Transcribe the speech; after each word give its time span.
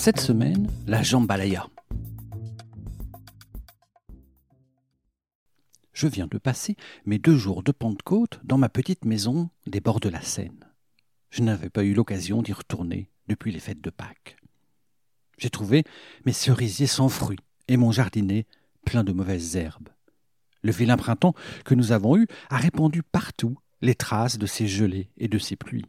Cette 0.00 0.20
semaine, 0.20 0.70
la 0.86 1.02
jambalaya. 1.02 1.66
Je 5.92 6.06
viens 6.06 6.28
de 6.28 6.38
passer 6.38 6.76
mes 7.04 7.18
deux 7.18 7.36
jours 7.36 7.64
de 7.64 7.72
Pentecôte 7.72 8.38
dans 8.44 8.58
ma 8.58 8.68
petite 8.68 9.04
maison 9.04 9.50
des 9.66 9.80
bords 9.80 9.98
de 9.98 10.08
la 10.08 10.22
Seine. 10.22 10.64
Je 11.30 11.42
n'avais 11.42 11.68
pas 11.68 11.82
eu 11.82 11.94
l'occasion 11.94 12.42
d'y 12.42 12.52
retourner 12.52 13.10
depuis 13.26 13.50
les 13.50 13.58
fêtes 13.58 13.80
de 13.80 13.90
Pâques. 13.90 14.36
J'ai 15.36 15.50
trouvé 15.50 15.82
mes 16.24 16.32
cerisiers 16.32 16.86
sans 16.86 17.08
fruits 17.08 17.40
et 17.66 17.76
mon 17.76 17.90
jardinet 17.90 18.46
plein 18.86 19.02
de 19.02 19.12
mauvaises 19.12 19.56
herbes. 19.56 19.88
Le 20.62 20.70
vilain 20.70 20.96
printemps 20.96 21.34
que 21.64 21.74
nous 21.74 21.90
avons 21.90 22.16
eu 22.16 22.28
a 22.50 22.56
répandu 22.56 23.02
partout 23.02 23.58
les 23.80 23.96
traces 23.96 24.38
de 24.38 24.46
ces 24.46 24.68
gelées 24.68 25.10
et 25.16 25.26
de 25.26 25.38
ces 25.38 25.56
pluies. 25.56 25.86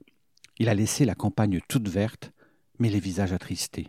Il 0.58 0.68
a 0.68 0.74
laissé 0.74 1.06
la 1.06 1.14
campagne 1.14 1.60
toute 1.68 1.88
verte, 1.88 2.32
mais 2.80 2.90
les 2.90 3.00
visages 3.00 3.34
attristés. 3.34 3.88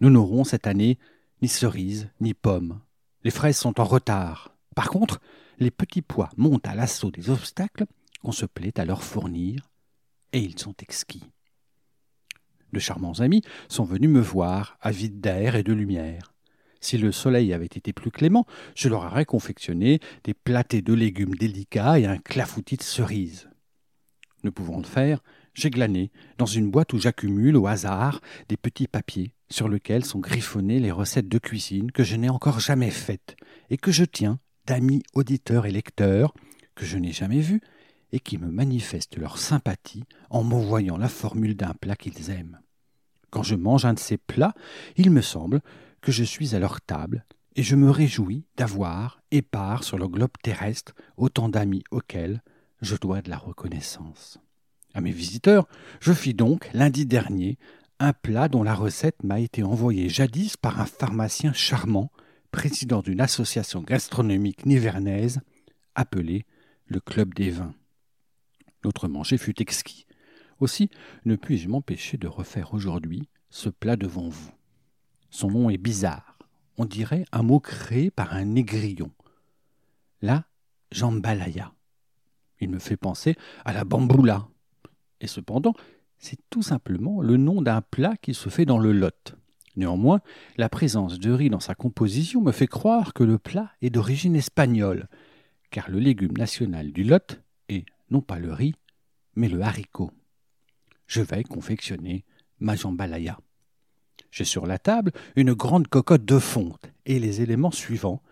Nous 0.00 0.08
n'aurons 0.08 0.44
cette 0.44 0.66
année 0.66 0.98
ni 1.42 1.48
cerises, 1.48 2.08
ni 2.20 2.32
pommes. 2.32 2.80
Les 3.22 3.30
fraises 3.30 3.58
sont 3.58 3.80
en 3.80 3.84
retard. 3.84 4.56
Par 4.74 4.88
contre, 4.88 5.20
les 5.58 5.70
petits 5.70 6.02
pois 6.02 6.30
montent 6.38 6.66
à 6.66 6.74
l'assaut 6.74 7.10
des 7.10 7.28
obstacles 7.28 7.84
qu'on 8.22 8.32
se 8.32 8.46
plaît 8.46 8.78
à 8.80 8.84
leur 8.86 9.02
fournir, 9.02 9.70
et 10.32 10.40
ils 10.40 10.58
sont 10.58 10.74
exquis. 10.80 11.24
De 12.72 12.78
charmants 12.78 13.20
amis 13.20 13.42
sont 13.68 13.84
venus 13.84 14.08
me 14.08 14.20
voir, 14.20 14.78
avides 14.80 15.20
d'air 15.20 15.54
et 15.54 15.62
de 15.62 15.72
lumière. 15.72 16.32
Si 16.80 16.96
le 16.96 17.12
soleil 17.12 17.52
avait 17.52 17.66
été 17.66 17.92
plus 17.92 18.10
clément, 18.10 18.46
je 18.74 18.88
leur 18.88 19.04
aurais 19.04 19.26
confectionné 19.26 20.00
des 20.24 20.32
plâtés 20.32 20.80
de 20.80 20.94
légumes 20.94 21.34
délicats 21.34 21.98
et 21.98 22.06
un 22.06 22.16
clafoutis 22.16 22.78
de 22.78 22.82
cerises. 22.82 23.50
Ne 24.44 24.50
pouvant 24.50 24.78
le 24.78 24.84
faire, 24.84 25.22
j'ai 25.54 25.70
glané 25.70 26.10
dans 26.38 26.46
une 26.46 26.70
boîte 26.70 26.92
où 26.92 26.98
j'accumule 26.98 27.56
au 27.56 27.66
hasard 27.66 28.20
des 28.48 28.56
petits 28.56 28.88
papiers 28.88 29.34
sur 29.50 29.68
lesquels 29.68 30.04
sont 30.04 30.20
griffonnées 30.20 30.78
les 30.78 30.92
recettes 30.92 31.28
de 31.28 31.38
cuisine 31.38 31.90
que 31.90 32.04
je 32.04 32.16
n'ai 32.16 32.28
encore 32.28 32.60
jamais 32.60 32.90
faites 32.90 33.36
et 33.68 33.76
que 33.76 33.92
je 33.92 34.04
tiens 34.04 34.38
d'amis 34.66 35.02
auditeurs 35.14 35.66
et 35.66 35.72
lecteurs 35.72 36.32
que 36.74 36.84
je 36.84 36.98
n'ai 36.98 37.12
jamais 37.12 37.40
vus 37.40 37.60
et 38.12 38.20
qui 38.20 38.38
me 38.38 38.50
manifestent 38.50 39.18
leur 39.18 39.38
sympathie 39.38 40.04
en 40.30 40.42
m'envoyant 40.42 40.96
la 40.96 41.08
formule 41.08 41.56
d'un 41.56 41.74
plat 41.74 41.96
qu'ils 41.96 42.30
aiment. 42.30 42.60
Quand 43.30 43.42
je 43.42 43.54
mange 43.54 43.84
un 43.84 43.94
de 43.94 43.98
ces 43.98 44.16
plats, 44.16 44.54
il 44.96 45.10
me 45.10 45.20
semble 45.20 45.60
que 46.00 46.12
je 46.12 46.24
suis 46.24 46.54
à 46.54 46.58
leur 46.58 46.80
table 46.80 47.24
et 47.56 47.62
je 47.62 47.76
me 47.76 47.90
réjouis 47.90 48.46
d'avoir 48.56 49.20
épars 49.30 49.84
sur 49.84 49.98
le 49.98 50.08
globe 50.08 50.30
terrestre 50.42 50.94
autant 51.16 51.48
d'amis 51.48 51.84
auxquels 51.90 52.42
je 52.80 52.96
dois 52.96 53.22
de 53.22 53.30
la 53.30 53.38
reconnaissance. 53.38 54.38
À 54.94 55.00
mes 55.00 55.12
visiteurs, 55.12 55.68
je 56.00 56.12
fis 56.12 56.34
donc, 56.34 56.68
lundi 56.72 57.06
dernier, 57.06 57.58
un 57.98 58.12
plat 58.12 58.48
dont 58.48 58.62
la 58.62 58.74
recette 58.74 59.22
m'a 59.22 59.40
été 59.40 59.62
envoyée 59.62 60.08
jadis 60.08 60.56
par 60.56 60.80
un 60.80 60.86
pharmacien 60.86 61.52
charmant, 61.52 62.10
président 62.50 63.00
d'une 63.00 63.20
association 63.20 63.82
gastronomique 63.82 64.66
nivernaise, 64.66 65.40
appelée 65.94 66.44
le 66.86 66.98
Club 66.98 67.34
des 67.34 67.50
Vins. 67.50 67.74
Notre 68.84 69.06
manger 69.06 69.38
fut 69.38 69.60
exquis. 69.60 70.06
Aussi 70.58 70.90
ne 71.24 71.36
puis-je 71.36 71.68
m'empêcher 71.68 72.16
de 72.16 72.26
refaire 72.26 72.74
aujourd'hui 72.74 73.28
ce 73.50 73.68
plat 73.68 73.96
devant 73.96 74.28
vous. 74.28 74.50
Son 75.30 75.50
nom 75.50 75.70
est 75.70 75.78
bizarre. 75.78 76.38
On 76.76 76.84
dirait 76.84 77.24
un 77.32 77.42
mot 77.42 77.60
créé 77.60 78.10
par 78.10 78.34
un 78.34 78.44
négrillon. 78.44 79.12
La 80.22 80.44
jambalaya. 80.90 81.72
Il 82.60 82.70
me 82.70 82.78
fait 82.78 82.96
penser 82.96 83.36
à 83.64 83.72
la 83.72 83.84
bamboula, 83.84 84.48
et 85.20 85.26
cependant, 85.26 85.74
c'est 86.18 86.38
tout 86.50 86.62
simplement 86.62 87.22
le 87.22 87.36
nom 87.36 87.62
d'un 87.62 87.80
plat 87.80 88.14
qui 88.20 88.34
se 88.34 88.48
fait 88.48 88.66
dans 88.66 88.78
le 88.78 88.92
Lot. 88.92 89.34
Néanmoins, 89.76 90.20
la 90.56 90.68
présence 90.68 91.18
de 91.18 91.30
riz 91.30 91.48
dans 91.48 91.60
sa 91.60 91.74
composition 91.74 92.42
me 92.42 92.52
fait 92.52 92.66
croire 92.66 93.14
que 93.14 93.24
le 93.24 93.38
plat 93.38 93.72
est 93.80 93.90
d'origine 93.90 94.36
espagnole, 94.36 95.08
car 95.70 95.90
le 95.90 95.98
légume 95.98 96.36
national 96.36 96.92
du 96.92 97.04
Lot 97.04 97.40
est 97.68 97.86
non 98.10 98.20
pas 98.20 98.38
le 98.38 98.52
riz, 98.52 98.74
mais 99.36 99.48
le 99.48 99.62
haricot. 99.62 100.10
Je 101.06 101.22
vais 101.22 101.44
confectionner 101.44 102.24
ma 102.58 102.76
jambalaya. 102.76 103.38
J'ai 104.30 104.44
sur 104.44 104.66
la 104.66 104.78
table 104.78 105.12
une 105.36 105.54
grande 105.54 105.88
cocotte 105.88 106.24
de 106.24 106.38
fonte 106.38 106.92
et 107.06 107.18
les 107.18 107.40
éléments 107.40 107.70
suivants 107.70 108.22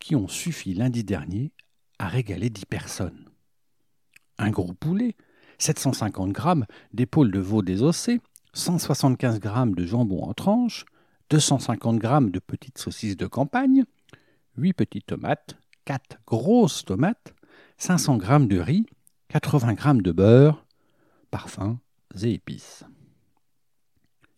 qui 0.00 0.16
ont 0.16 0.28
suffi 0.28 0.74
lundi 0.74 1.04
dernier 1.04 1.52
à 1.98 2.08
régaler 2.08 2.50
dix 2.50 2.66
personnes. 2.66 3.30
Un 4.38 4.50
gros 4.50 4.72
poulet, 4.72 5.16
750 5.60 6.36
g 6.36 6.42
d'épaule 6.94 7.30
de 7.30 7.38
veau 7.38 7.62
désossée, 7.62 8.20
175 8.54 9.40
g 9.40 9.50
de 9.76 9.86
jambon 9.86 10.22
en 10.22 10.32
tranches, 10.32 10.86
250 11.28 12.02
g 12.02 12.08
de 12.30 12.38
petites 12.38 12.78
saucisses 12.78 13.16
de 13.16 13.26
campagne, 13.26 13.84
8 14.56 14.72
petites 14.72 15.06
tomates, 15.06 15.56
4 15.84 16.18
grosses 16.26 16.84
tomates, 16.84 17.34
500 17.76 18.20
g 18.20 18.46
de 18.46 18.58
riz, 18.58 18.86
80 19.28 19.76
g 19.76 20.02
de 20.02 20.12
beurre, 20.12 20.66
parfums 21.30 21.78
et 22.22 22.32
épices. 22.32 22.84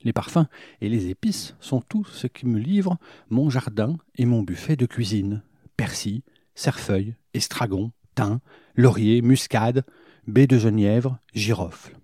Les 0.02 0.12
parfums 0.12 0.48
et 0.80 0.88
les 0.88 1.08
épices 1.08 1.54
sont 1.60 1.80
tout 1.80 2.04
ce 2.04 2.26
qui 2.26 2.46
me 2.46 2.58
livre 2.58 2.98
mon 3.30 3.48
jardin 3.48 3.96
et 4.16 4.24
mon 4.24 4.42
buffet 4.42 4.74
de 4.74 4.86
cuisine. 4.86 5.42
Persil, 5.76 6.22
cerfeuil, 6.56 7.14
estragon, 7.34 7.92
thym, 8.14 8.40
laurier, 8.74 9.22
muscade, 9.22 9.84
baie 10.26 10.46
de 10.46 10.58
genièvre, 10.58 11.18
girofle. 11.34 11.96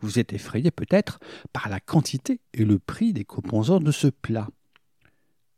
Vous 0.00 0.18
êtes 0.18 0.32
effrayé 0.32 0.70
peut-être 0.70 1.18
par 1.52 1.68
la 1.68 1.80
quantité 1.80 2.40
et 2.54 2.64
le 2.64 2.78
prix 2.78 3.12
des 3.12 3.24
composants 3.24 3.80
de 3.80 3.90
ce 3.90 4.06
plat. 4.06 4.48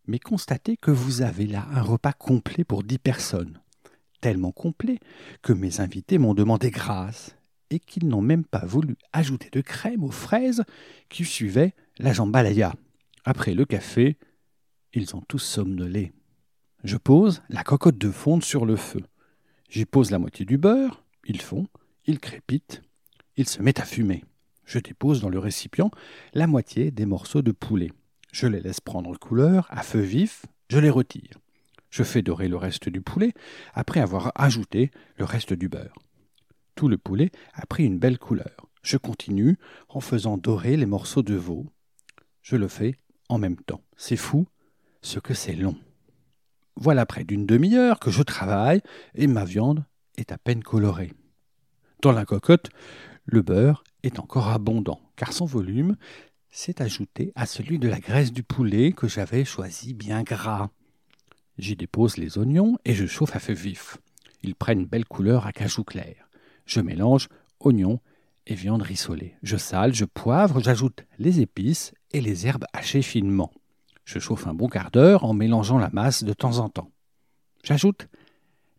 Mais 0.06 0.18
constatez 0.18 0.76
que 0.76 0.90
vous 0.90 1.22
avez 1.22 1.46
là 1.46 1.66
un 1.72 1.82
repas 1.82 2.12
complet 2.12 2.64
pour 2.64 2.82
dix 2.82 2.98
personnes, 2.98 3.60
tellement 4.20 4.52
complet 4.52 4.98
que 5.42 5.52
mes 5.52 5.80
invités 5.80 6.18
m'ont 6.18 6.34
demandé 6.34 6.70
grâce 6.70 7.36
et 7.70 7.78
qu'ils 7.78 8.08
n'ont 8.08 8.22
même 8.22 8.44
pas 8.44 8.64
voulu 8.64 8.96
ajouter 9.12 9.50
de 9.52 9.60
crème 9.60 10.02
aux 10.02 10.10
fraises 10.10 10.64
qui 11.08 11.24
suivaient 11.24 11.74
la 11.98 12.12
jambalaya. 12.12 12.74
Après 13.24 13.54
le 13.54 13.64
café, 13.64 14.16
ils 14.94 15.14
ont 15.14 15.20
tous 15.20 15.38
somnolé. 15.38 16.12
Je 16.82 16.96
pose 16.96 17.42
la 17.48 17.62
cocotte 17.62 17.98
de 17.98 18.10
fonte 18.10 18.44
sur 18.44 18.64
le 18.64 18.76
feu. 18.76 19.02
J'y 19.70 19.84
pose 19.84 20.10
la 20.10 20.18
moitié 20.18 20.44
du 20.44 20.58
beurre, 20.58 21.04
ils 21.24 21.40
font, 21.40 21.68
ils 22.04 22.18
crépitent, 22.18 22.82
ils 23.36 23.48
se 23.48 23.62
mettent 23.62 23.78
à 23.78 23.84
fumer. 23.84 24.24
Je 24.64 24.80
dépose 24.80 25.20
dans 25.20 25.28
le 25.28 25.38
récipient 25.38 25.92
la 26.34 26.48
moitié 26.48 26.90
des 26.90 27.06
morceaux 27.06 27.40
de 27.40 27.52
poulet. 27.52 27.92
Je 28.32 28.48
les 28.48 28.60
laisse 28.60 28.80
prendre 28.80 29.16
couleur 29.16 29.68
à 29.70 29.84
feu 29.84 30.00
vif, 30.00 30.44
je 30.68 30.80
les 30.80 30.90
retire. 30.90 31.38
Je 31.88 32.02
fais 32.02 32.20
dorer 32.20 32.48
le 32.48 32.56
reste 32.56 32.88
du 32.88 33.00
poulet 33.00 33.32
après 33.72 34.00
avoir 34.00 34.32
ajouté 34.34 34.90
le 35.16 35.24
reste 35.24 35.52
du 35.52 35.68
beurre. 35.68 35.94
Tout 36.74 36.88
le 36.88 36.98
poulet 36.98 37.30
a 37.54 37.64
pris 37.64 37.84
une 37.84 38.00
belle 38.00 38.18
couleur. 38.18 38.66
Je 38.82 38.96
continue 38.96 39.56
en 39.88 40.00
faisant 40.00 40.36
dorer 40.36 40.76
les 40.76 40.86
morceaux 40.86 41.22
de 41.22 41.34
veau. 41.34 41.66
Je 42.42 42.56
le 42.56 42.66
fais 42.66 42.96
en 43.28 43.38
même 43.38 43.56
temps. 43.56 43.82
C'est 43.96 44.16
fou 44.16 44.48
ce 45.00 45.20
que 45.20 45.34
c'est 45.34 45.54
long. 45.54 45.76
Voilà 46.76 47.06
près 47.06 47.24
d'une 47.24 47.46
demi-heure 47.46 47.98
que 48.00 48.10
je 48.10 48.22
travaille 48.22 48.80
et 49.14 49.26
ma 49.26 49.44
viande 49.44 49.84
est 50.16 50.32
à 50.32 50.38
peine 50.38 50.62
colorée. 50.62 51.12
Dans 52.02 52.12
la 52.12 52.24
cocotte, 52.24 52.70
le 53.26 53.42
beurre 53.42 53.84
est 54.02 54.18
encore 54.18 54.48
abondant, 54.48 55.00
car 55.16 55.32
son 55.32 55.44
volume 55.44 55.96
s'est 56.50 56.82
ajouté 56.82 57.32
à 57.34 57.46
celui 57.46 57.78
de 57.78 57.88
la 57.88 58.00
graisse 58.00 58.32
du 58.32 58.42
poulet 58.42 58.92
que 58.92 59.08
j'avais 59.08 59.44
choisi 59.44 59.94
bien 59.94 60.22
gras. 60.22 60.70
J'y 61.58 61.76
dépose 61.76 62.16
les 62.16 62.38
oignons 62.38 62.78
et 62.84 62.94
je 62.94 63.06
chauffe 63.06 63.36
à 63.36 63.38
feu 63.38 63.52
vif. 63.52 63.98
Ils 64.42 64.54
prennent 64.54 64.86
belle 64.86 65.04
couleur 65.04 65.46
à 65.46 65.52
cajou 65.52 65.84
clair. 65.84 66.28
Je 66.64 66.80
mélange 66.80 67.28
oignons 67.60 68.00
et 68.46 68.54
viande 68.54 68.82
rissolée. 68.82 69.36
Je 69.42 69.56
sale, 69.56 69.94
je 69.94 70.06
poivre, 70.06 70.60
j'ajoute 70.60 71.04
les 71.18 71.40
épices 71.40 71.92
et 72.12 72.20
les 72.20 72.46
herbes 72.46 72.64
hachées 72.72 73.02
finement. 73.02 73.52
Je 74.10 74.18
chauffe 74.18 74.48
un 74.48 74.54
bon 74.54 74.66
quart 74.66 74.90
d'heure 74.90 75.22
en 75.22 75.34
mélangeant 75.34 75.78
la 75.78 75.88
masse 75.90 76.24
de 76.24 76.32
temps 76.32 76.58
en 76.58 76.68
temps. 76.68 76.90
J'ajoute 77.62 78.08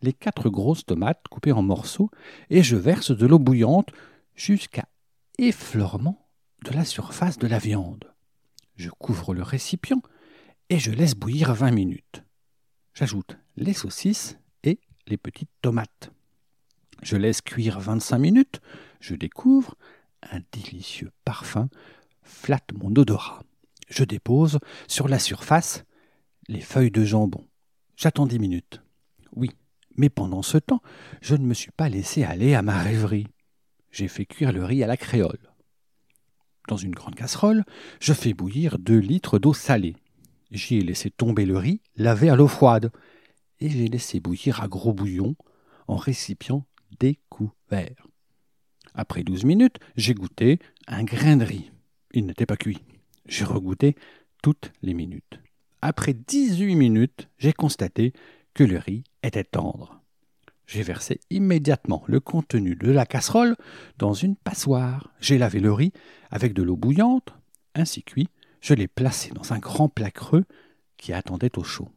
les 0.01 0.12
quatre 0.12 0.50
grosses 0.50 0.86
tomates 0.86 1.25
coupées 1.30 1.54
en 1.54 1.62
morceaux 1.62 2.12
et 2.50 2.63
je 2.63 2.75
verse 2.75 3.12
de 3.12 3.25
l'eau 3.25 3.39
bouillante 3.39 3.94
jusqu'à 4.36 4.89
effleurement 5.38 6.28
de 6.66 6.72
la 6.72 6.83
surface 6.83 7.38
de 7.38 7.48
la 7.48 7.60
viande. 7.60 8.12
Je 8.75 8.89
couvre 8.89 9.33
le 9.33 9.42
récipient 9.42 10.01
et 10.69 10.80
je 10.80 10.92
laisse 10.92 11.16
bouillir 11.16 11.54
20 11.54 11.72
minutes. 11.72 12.25
J'ajoute 12.94 13.38
les 13.56 13.72
saucisses 13.72 14.38
et 14.66 14.81
les 15.07 15.18
petites 15.18 15.54
tomates. 15.62 16.12
Je 17.04 17.16
laisse 17.16 17.39
cuire 17.39 17.80
25 17.80 18.18
minutes, 18.18 18.60
je 19.00 19.16
découvre, 19.16 19.75
un 20.30 20.42
délicieux 20.51 21.13
parfum 21.24 21.69
flatte 22.22 22.74
mon 22.74 22.94
odorat. 22.98 23.44
Je 23.91 24.05
dépose 24.05 24.59
sur 24.88 25.09
la 25.09 25.19
surface 25.19 25.83
les 26.47 26.61
feuilles 26.61 26.91
de 26.91 27.03
jambon. 27.03 27.45
J'attends 27.97 28.25
10 28.25 28.39
minutes. 28.39 28.81
Oui, 29.35 29.51
mais 29.97 30.09
pendant 30.09 30.41
ce 30.41 30.57
temps, 30.57 30.81
je 31.21 31.35
ne 31.35 31.45
me 31.45 31.53
suis 31.53 31.71
pas 31.71 31.89
laissé 31.89 32.23
aller 32.23 32.55
à 32.55 32.61
ma 32.61 32.81
rêverie. 32.81 33.27
J'ai 33.91 34.07
fait 34.07 34.25
cuire 34.25 34.53
le 34.53 34.63
riz 34.63 34.81
à 34.83 34.88
la 34.88 34.95
créole. 34.95 35.51
Dans 36.69 36.77
une 36.77 36.95
grande 36.95 37.15
casserole, 37.15 37.65
je 37.99 38.13
fais 38.13 38.33
bouillir 38.33 38.79
deux 38.79 38.97
litres 38.97 39.39
d'eau 39.39 39.53
salée. 39.53 39.97
J'y 40.51 40.77
ai 40.77 40.81
laissé 40.81 41.11
tomber 41.11 41.45
le 41.45 41.57
riz 41.57 41.81
lavé 41.97 42.29
à 42.29 42.35
l'eau 42.35 42.47
froide, 42.47 42.91
et 43.59 43.69
j'ai 43.69 43.87
laissé 43.87 44.21
bouillir 44.21 44.61
à 44.61 44.69
gros 44.69 44.94
bouillon 44.94 45.35
en 45.87 45.97
récipient 45.97 46.65
découvert. 46.99 48.07
Après 48.94 49.23
douze 49.23 49.44
minutes, 49.44 49.79
j'ai 49.97 50.13
goûté 50.13 50.59
un 50.87 51.03
grain 51.03 51.35
de 51.37 51.45
riz. 51.45 51.71
Il 52.13 52.25
n'était 52.25 52.45
pas 52.45 52.57
cuit. 52.57 52.81
J'ai 53.31 53.45
regoûté 53.45 53.95
toutes 54.44 54.74
les 54.81 54.94
minutes. 54.94 55.39
Après 55.81 56.13
dix-huit 56.13 56.75
minutes, 56.75 57.30
j'ai 57.38 57.54
constaté 57.54 58.12
que 58.54 58.66
le 58.66 58.78
riz 58.78 59.06
était 59.24 59.45
tendre. 59.45 60.01
J'ai 60.68 60.83
versé 60.83 61.22
immédiatement 61.30 62.04
le 62.07 62.19
contenu 62.19 62.75
de 62.75 62.92
la 62.92 63.06
casserole 63.06 63.56
dans 63.98 64.13
une 64.13 64.36
passoire. 64.36 65.13
J'ai 65.22 65.38
lavé 65.38 65.62
le 65.62 65.72
riz 65.72 65.94
avec 66.30 66.51
de 66.54 66.62
l'eau 66.62 66.75
bouillante. 66.75 67.33
Ainsi 67.74 68.04
cuit, 68.04 68.28
je 68.60 68.74
l'ai 68.74 68.89
placé 68.89 69.31
dans 69.31 69.54
un 69.54 69.60
grand 69.60 69.88
plat 69.88 70.12
creux 70.12 70.44
qui 70.98 71.13
attendait 71.13 71.57
au 71.57 71.63
chaud. 71.63 71.88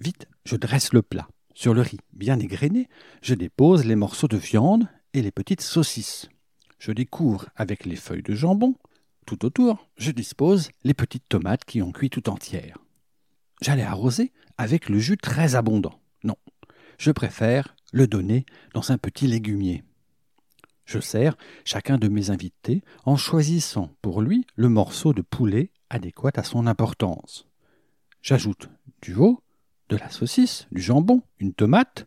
Vite, 0.00 0.26
je 0.44 0.56
dresse 0.56 0.92
le 0.92 1.02
plat. 1.02 1.28
Sur 1.54 1.72
le 1.72 1.82
riz 1.82 2.00
bien 2.12 2.40
égrené, 2.40 2.88
je 3.22 3.36
dépose 3.36 3.84
les 3.84 3.94
morceaux 3.94 4.28
de 4.28 4.36
viande 4.36 4.88
et 5.14 5.22
les 5.22 5.30
petites 5.30 5.60
saucisses. 5.60 6.28
Je 6.80 6.90
découvre 6.90 7.48
avec 7.54 7.86
les 7.86 7.94
feuilles 7.94 8.22
de 8.22 8.34
jambon. 8.34 8.74
Tout 9.28 9.44
autour, 9.44 9.86
je 9.98 10.10
dispose 10.10 10.70
les 10.84 10.94
petites 10.94 11.28
tomates 11.28 11.66
qui 11.66 11.82
ont 11.82 11.92
cuit 11.92 12.08
tout 12.08 12.30
entières. 12.30 12.78
J'allais 13.60 13.82
arroser 13.82 14.32
avec 14.56 14.88
le 14.88 14.98
jus 14.98 15.18
très 15.18 15.54
abondant. 15.54 16.00
Non, 16.24 16.36
je 16.96 17.10
préfère 17.10 17.76
le 17.92 18.06
donner 18.06 18.46
dans 18.72 18.90
un 18.90 18.96
petit 18.96 19.26
légumier. 19.26 19.84
Je 20.86 20.98
sers 20.98 21.36
chacun 21.66 21.98
de 21.98 22.08
mes 22.08 22.30
invités 22.30 22.82
en 23.04 23.18
choisissant 23.18 23.94
pour 24.00 24.22
lui 24.22 24.46
le 24.56 24.70
morceau 24.70 25.12
de 25.12 25.20
poulet 25.20 25.72
adéquat 25.90 26.32
à 26.36 26.42
son 26.42 26.66
importance. 26.66 27.46
J'ajoute 28.22 28.70
du 29.02 29.12
veau, 29.12 29.42
de 29.90 29.98
la 29.98 30.08
saucisse, 30.08 30.66
du 30.72 30.80
jambon, 30.80 31.20
une 31.38 31.52
tomate. 31.52 32.06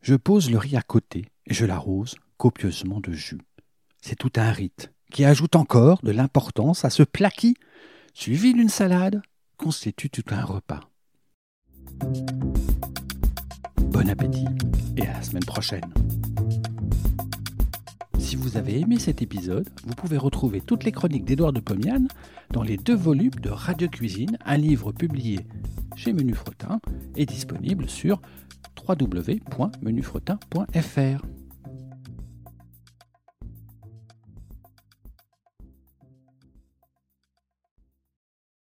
Je 0.00 0.14
pose 0.14 0.50
le 0.50 0.56
riz 0.56 0.76
à 0.78 0.82
côté 0.82 1.26
et 1.44 1.52
je 1.52 1.66
l'arrose 1.66 2.16
copieusement 2.38 3.00
de 3.00 3.12
jus. 3.12 3.42
C'est 4.00 4.16
tout 4.16 4.32
un 4.36 4.50
rite 4.50 4.90
qui 5.12 5.24
ajoute 5.24 5.56
encore 5.56 6.00
de 6.02 6.10
l'importance 6.10 6.84
à 6.84 6.90
ce 6.90 7.02
plat 7.02 7.30
suivi 8.14 8.52
d'une 8.52 8.68
salade, 8.68 9.22
constitue 9.56 10.10
tout 10.10 10.24
un 10.30 10.44
repas. 10.44 10.80
Bon 13.82 14.08
appétit 14.08 14.46
et 14.96 15.06
à 15.06 15.14
la 15.14 15.22
semaine 15.22 15.44
prochaine. 15.44 15.92
Si 18.18 18.36
vous 18.36 18.56
avez 18.56 18.80
aimé 18.80 18.98
cet 18.98 19.22
épisode, 19.22 19.68
vous 19.86 19.94
pouvez 19.94 20.18
retrouver 20.18 20.60
toutes 20.60 20.84
les 20.84 20.92
chroniques 20.92 21.24
d'Édouard 21.24 21.52
de 21.52 21.60
Pomian 21.60 22.06
dans 22.50 22.62
les 22.62 22.76
deux 22.76 22.94
volumes 22.94 23.34
de 23.40 23.50
Radio 23.50 23.88
Cuisine, 23.88 24.38
un 24.44 24.56
livre 24.56 24.92
publié 24.92 25.40
chez 25.96 26.12
Menu 26.12 26.34
Fretin 26.34 26.80
et 27.16 27.24
disponible 27.24 27.88
sur 27.88 28.20
www.menufretin.fr. 28.86 31.37